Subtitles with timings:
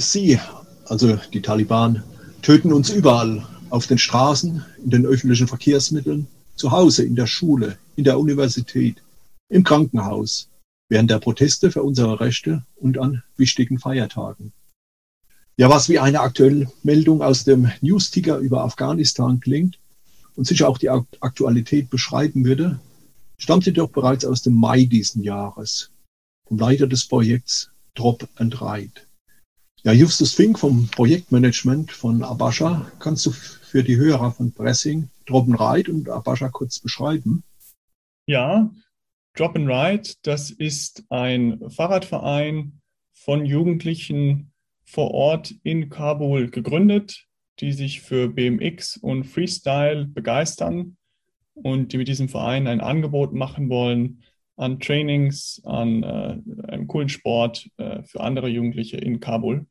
[0.00, 0.40] Sie,
[0.86, 2.02] also die Taliban,
[2.40, 6.26] töten uns überall, auf den Straßen, in den öffentlichen Verkehrsmitteln,
[6.56, 9.02] zu Hause, in der Schule, in der Universität,
[9.50, 10.48] im Krankenhaus,
[10.88, 14.52] während der Proteste für unsere Rechte und an wichtigen Feiertagen.
[15.56, 19.78] Ja, was wie eine aktuelle Meldung aus dem News-Ticker über Afghanistan klingt
[20.34, 22.80] und sicher auch die Aktualität beschreiben würde,
[23.36, 25.90] stammt jedoch bereits aus dem Mai diesen Jahres
[26.48, 29.02] vom Leiter des Projekts Drop and Ride.
[29.82, 35.48] Ja, Justus Fink vom Projektmanagement von Abasha, kannst du für die Hörer von Pressing Drop
[35.48, 37.44] and Ride und Abasha kurz beschreiben?
[38.26, 38.70] Ja,
[39.34, 42.82] Drop and Ride, das ist ein Fahrradverein
[43.14, 44.52] von Jugendlichen
[44.84, 47.26] vor Ort in Kabul gegründet,
[47.60, 50.98] die sich für BMX und Freestyle begeistern
[51.54, 54.24] und die mit diesem Verein ein Angebot machen wollen
[54.56, 56.38] an Trainings, an äh,
[56.68, 59.66] einem coolen Sport äh, für andere Jugendliche in Kabul.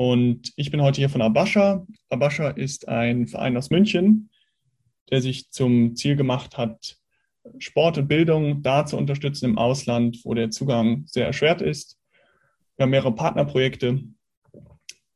[0.00, 1.86] Und ich bin heute hier von Abasha.
[2.08, 4.30] Abasha ist ein Verein aus München,
[5.10, 6.96] der sich zum Ziel gemacht hat,
[7.58, 11.98] Sport und Bildung da zu unterstützen im Ausland, wo der Zugang sehr erschwert ist.
[12.76, 14.02] Wir haben mehrere Partnerprojekte,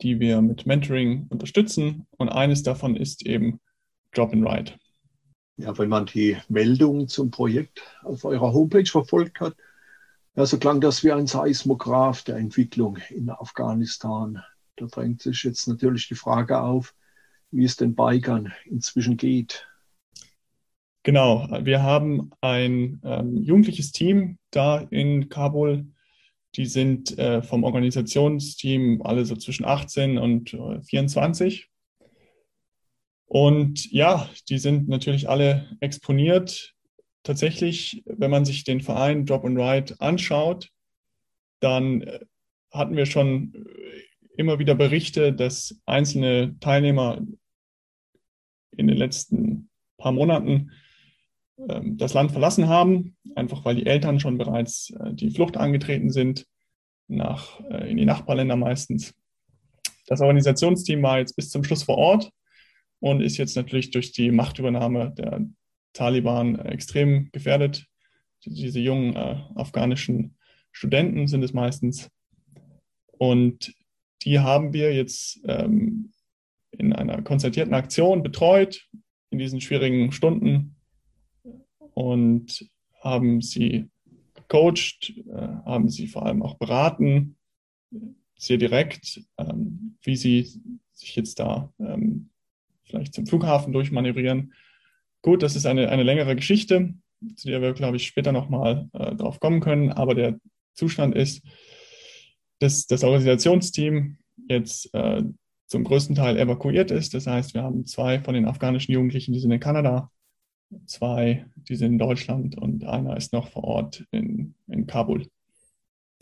[0.00, 2.08] die wir mit Mentoring unterstützen.
[2.18, 3.60] Und eines davon ist eben
[4.10, 4.72] Drop and Ride.
[5.58, 9.54] Ja, wenn man die Meldung zum Projekt auf eurer Homepage verfolgt hat,
[10.34, 14.42] ja, so klang das wie ein Seismograph der Entwicklung in Afghanistan.
[14.82, 16.92] Da drängt sich jetzt natürlich die Frage auf,
[17.52, 19.68] wie es den Bikern inzwischen geht.
[21.04, 25.86] Genau, wir haben ein ähm, jugendliches Team da in Kabul.
[26.56, 31.70] Die sind äh, vom Organisationsteam alle so zwischen 18 und äh, 24.
[33.26, 36.74] Und ja, die sind natürlich alle exponiert.
[37.22, 40.70] Tatsächlich, wenn man sich den Verein Drop and Ride anschaut,
[41.60, 42.18] dann äh,
[42.72, 47.20] hatten wir schon äh, immer wieder Berichte, dass einzelne Teilnehmer
[48.76, 50.70] in den letzten paar Monaten
[51.68, 56.10] ähm, das Land verlassen haben, einfach weil die Eltern schon bereits äh, die Flucht angetreten
[56.10, 56.46] sind,
[57.08, 59.14] nach, äh, in die Nachbarländer meistens.
[60.06, 62.30] Das Organisationsteam war jetzt bis zum Schluss vor Ort
[63.00, 65.46] und ist jetzt natürlich durch die Machtübernahme der
[65.92, 67.86] Taliban extrem gefährdet.
[68.44, 70.36] Diese jungen äh, afghanischen
[70.72, 72.10] Studenten sind es meistens.
[73.18, 73.74] Und
[74.24, 76.12] die haben wir jetzt ähm,
[76.70, 78.88] in einer konzertierten Aktion betreut
[79.30, 80.76] in diesen schwierigen Stunden
[81.94, 82.68] und
[83.00, 83.88] haben sie
[84.34, 87.36] gecoacht, äh, haben sie vor allem auch beraten,
[88.36, 90.48] sehr direkt, ähm, wie sie
[90.92, 92.30] sich jetzt da ähm,
[92.84, 94.52] vielleicht zum Flughafen durchmanövrieren.
[95.22, 96.94] Gut, das ist eine, eine längere Geschichte,
[97.36, 99.90] zu der wir, glaube ich, später nochmal äh, drauf kommen können.
[99.92, 100.38] Aber der
[100.74, 101.42] Zustand ist,
[102.62, 104.18] dass das Organisationsteam
[104.48, 105.22] jetzt äh,
[105.66, 107.14] zum größten Teil evakuiert ist.
[107.14, 110.10] Das heißt, wir haben zwei von den afghanischen Jugendlichen, die sind in Kanada,
[110.86, 115.26] zwei, die sind in Deutschland und einer ist noch vor Ort in, in Kabul.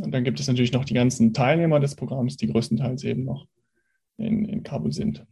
[0.00, 3.46] Und dann gibt es natürlich noch die ganzen Teilnehmer des Programms, die größtenteils eben noch
[4.16, 5.24] in, in Kabul sind.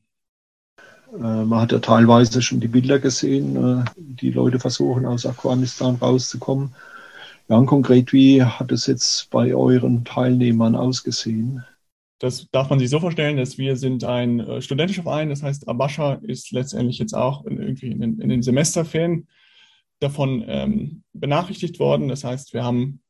[1.12, 5.96] Äh, man hat ja teilweise schon die Bilder gesehen, äh, die Leute versuchen aus Afghanistan
[5.96, 6.74] rauszukommen.
[7.48, 11.64] Ja, konkret, wie hat es jetzt bei euren Teilnehmern ausgesehen?
[12.18, 15.68] Das darf man sich so vorstellen, dass wir sind ein äh, studentischer Verein, das heißt,
[15.68, 19.28] Abascha ist letztendlich jetzt auch in, irgendwie in den, in den Semesterferien
[20.00, 22.08] davon ähm, benachrichtigt worden.
[22.08, 23.00] Das heißt, wir haben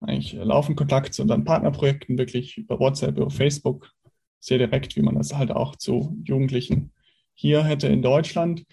[0.00, 3.90] eigentlich laufend Kontakt zu unseren Partnerprojekten, wirklich über WhatsApp, über Facebook,
[4.38, 6.92] sehr direkt, wie man das halt auch zu Jugendlichen
[7.34, 8.64] hier hätte in Deutschland.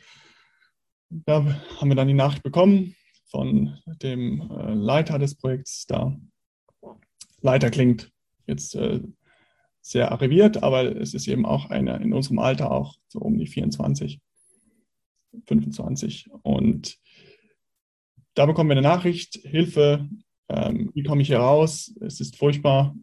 [1.09, 1.43] Da
[1.79, 2.95] haben wir dann die Nachricht bekommen
[3.27, 6.15] von dem äh, Leiter des Projekts da.
[7.41, 8.11] Leiter klingt
[8.45, 9.01] jetzt äh,
[9.81, 13.47] sehr arriviert, aber es ist eben auch eine in unserem Alter auch so um die
[13.47, 14.19] 24,
[15.45, 16.29] 25.
[16.43, 16.97] Und
[18.33, 20.09] da bekommen wir eine Nachricht, Hilfe,
[20.49, 21.93] ähm, wie komme ich hier raus?
[22.01, 22.95] Es ist furchtbar.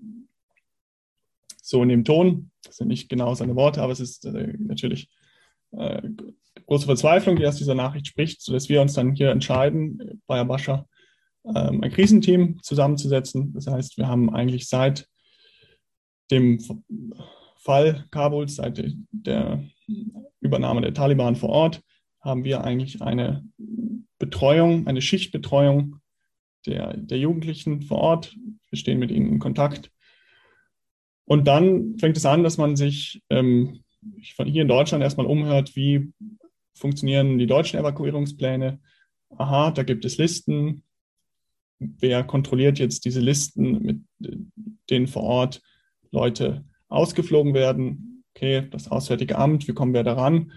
[1.63, 5.09] So in dem Ton, das sind nicht genau seine Worte, aber es ist äh, natürlich
[5.73, 6.03] äh,
[6.67, 10.87] große Verzweiflung, die aus dieser Nachricht spricht, sodass wir uns dann hier entscheiden, bei Abascha
[11.45, 13.53] ähm, ein Krisenteam zusammenzusetzen.
[13.53, 15.07] Das heißt, wir haben eigentlich seit
[16.31, 16.59] dem
[17.59, 19.65] Fall Kabuls, seit der
[20.41, 21.83] Übernahme der Taliban vor Ort,
[22.21, 23.45] haben wir eigentlich eine
[24.19, 25.97] Betreuung, eine Schichtbetreuung
[26.67, 28.37] der, der Jugendlichen vor Ort.
[28.71, 29.91] Wir stehen mit ihnen in Kontakt.
[31.27, 33.85] Und dann fängt es an, dass man sich ähm,
[34.21, 36.13] hier in Deutschland erstmal umhört, wie
[36.75, 38.81] funktionieren die deutschen Evakuierungspläne.
[39.37, 40.83] Aha, da gibt es Listen.
[41.79, 44.01] Wer kontrolliert jetzt diese Listen, mit
[44.91, 45.63] denen vor Ort
[46.11, 48.25] Leute ausgeflogen werden.
[48.35, 50.53] Okay, das Auswärtige Amt, wie kommen wir daran?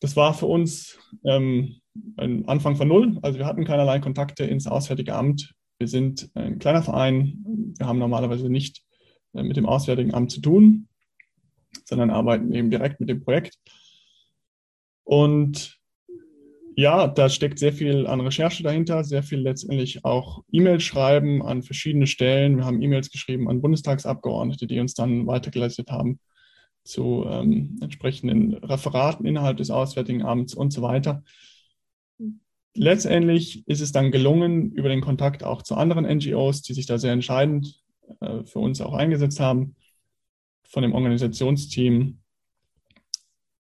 [0.00, 1.76] Das war für uns ähm,
[2.16, 3.18] ein Anfang von Null.
[3.22, 5.54] Also wir hatten keinerlei Kontakte ins Auswärtige Amt.
[5.78, 7.44] Wir sind ein kleiner Verein.
[7.78, 8.82] Wir haben normalerweise nicht
[9.34, 10.88] äh, mit dem Auswärtigen Amt zu tun,
[11.84, 13.58] sondern arbeiten eben direkt mit dem Projekt.
[15.14, 15.78] Und
[16.74, 21.62] ja, da steckt sehr viel an Recherche dahinter, sehr viel letztendlich auch E-Mails schreiben an
[21.62, 22.56] verschiedene Stellen.
[22.56, 26.18] Wir haben E-Mails geschrieben an Bundestagsabgeordnete, die uns dann weitergeleitet haben
[26.82, 31.22] zu ähm, entsprechenden Referaten innerhalb des Auswärtigen Amts und so weiter.
[32.74, 36.98] Letztendlich ist es dann gelungen, über den Kontakt auch zu anderen NGOs, die sich da
[36.98, 37.80] sehr entscheidend
[38.20, 39.76] äh, für uns auch eingesetzt haben,
[40.64, 42.18] von dem Organisationsteam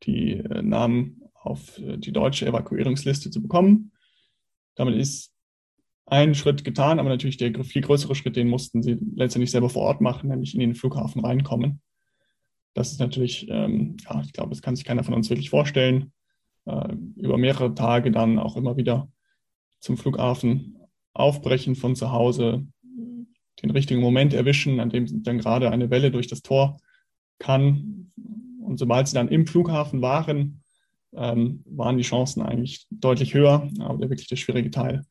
[0.03, 3.91] die äh, Namen auf äh, die deutsche Evakuierungsliste zu bekommen.
[4.75, 5.33] Damit ist
[6.05, 9.83] ein Schritt getan, aber natürlich der viel größere Schritt, den mussten sie letztendlich selber vor
[9.83, 11.81] Ort machen, nämlich in den Flughafen reinkommen.
[12.73, 16.13] Das ist natürlich, ähm, ja, ich glaube, das kann sich keiner von uns wirklich vorstellen.
[16.65, 19.09] Äh, über mehrere Tage dann auch immer wieder
[19.79, 20.77] zum Flughafen
[21.13, 22.65] aufbrechen von zu Hause,
[23.61, 26.77] den richtigen Moment erwischen, an dem dann gerade eine Welle durch das Tor
[27.39, 28.11] kann.
[28.61, 30.60] Und sobald sie dann im Flughafen waren,
[31.13, 33.69] ähm, waren die Chancen eigentlich deutlich höher.
[33.79, 35.05] Aber der wirklich der schwierige Teil,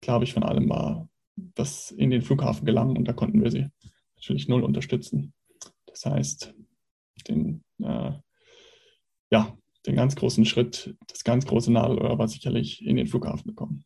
[0.00, 3.66] glaube ich, von allem war das in den Flughafen gelangen und da konnten wir sie
[4.16, 5.32] natürlich null unterstützen.
[5.86, 6.54] Das heißt,
[7.28, 8.12] den, äh,
[9.30, 9.56] ja,
[9.86, 13.84] den ganz großen Schritt, das ganz große Nadelöhr war sicherlich in den Flughafen gekommen.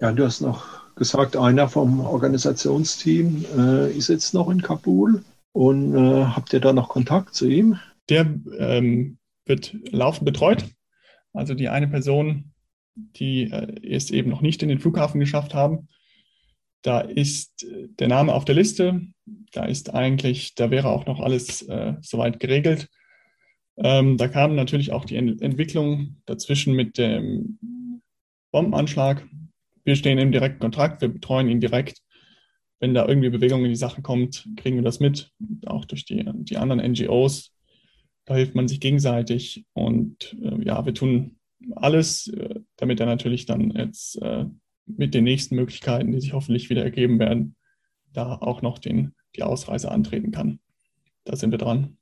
[0.00, 5.94] Ja, du hast noch gesagt, einer vom Organisationsteam äh, ist jetzt noch in Kabul und
[5.94, 7.78] äh, habt ihr da noch Kontakt zu ihm?
[8.08, 8.26] Der
[8.58, 10.66] ähm, wird laufend betreut.
[11.36, 12.52] Also die eine Person,
[12.94, 15.88] die äh, es eben noch nicht in den Flughafen geschafft haben,
[16.82, 19.02] da ist äh, der Name auf der Liste.
[19.52, 22.88] Da ist eigentlich, da wäre auch noch alles äh, soweit geregelt.
[23.76, 27.58] Ähm, da kam natürlich auch die Ent Entwicklung dazwischen mit dem
[28.52, 29.26] Bombenanschlag.
[29.84, 32.00] Wir stehen im direkten Kontakt, wir betreuen ihn direkt.
[32.80, 35.30] Wenn da irgendwie Bewegung in die Sache kommt, kriegen wir das mit,
[35.66, 37.55] auch durch die, die anderen NGOs,
[38.26, 41.38] da hilft man sich gegenseitig und äh, ja, wir tun
[41.74, 44.44] alles, äh, damit er natürlich dann jetzt äh,
[44.86, 47.56] mit den nächsten Möglichkeiten, die sich hoffentlich wieder ergeben werden,
[48.12, 50.60] da auch noch den, die Ausreise antreten kann.
[51.24, 51.96] Da sind wir dran.